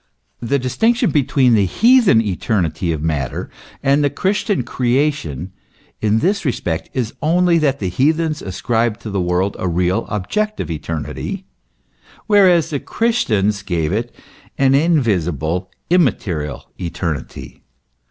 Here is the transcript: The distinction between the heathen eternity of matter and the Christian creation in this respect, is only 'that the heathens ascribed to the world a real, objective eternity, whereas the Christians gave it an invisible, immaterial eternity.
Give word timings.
The 0.39 0.57
distinction 0.57 1.11
between 1.11 1.53
the 1.53 1.67
heathen 1.67 2.21
eternity 2.23 2.91
of 2.91 3.03
matter 3.03 3.51
and 3.83 4.03
the 4.03 4.09
Christian 4.09 4.63
creation 4.63 5.51
in 6.01 6.17
this 6.21 6.43
respect, 6.43 6.89
is 6.93 7.13
only 7.21 7.59
'that 7.59 7.77
the 7.77 7.87
heathens 7.89 8.41
ascribed 8.41 8.99
to 9.01 9.11
the 9.11 9.21
world 9.21 9.55
a 9.59 9.67
real, 9.67 10.07
objective 10.09 10.71
eternity, 10.71 11.45
whereas 12.25 12.71
the 12.71 12.79
Christians 12.79 13.61
gave 13.61 13.91
it 13.93 14.11
an 14.57 14.73
invisible, 14.73 15.69
immaterial 15.91 16.71
eternity. 16.79 17.61